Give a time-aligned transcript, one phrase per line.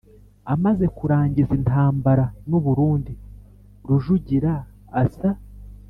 [0.53, 3.13] Amaze kurangiza intambara n u Burundi
[3.87, 4.53] Rujugira
[5.03, 5.29] asa